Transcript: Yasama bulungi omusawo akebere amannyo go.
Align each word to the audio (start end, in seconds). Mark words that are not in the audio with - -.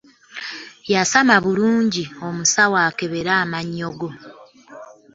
Yasama 0.93 1.35
bulungi 1.43 2.03
omusawo 2.27 2.77
akebere 2.87 3.29
amannyo 3.41 3.89
go. 3.99 4.09